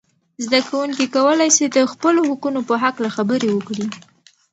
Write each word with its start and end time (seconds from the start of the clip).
زده 0.43 0.59
کوونکي 0.67 1.05
کولای 1.15 1.49
سي 1.57 1.65
د 1.67 1.77
خپلو 1.91 2.19
حقونو 2.29 2.59
په 2.69 2.75
هکله 2.83 3.09
خبرې 3.15 3.49
وکړي. 3.51 3.85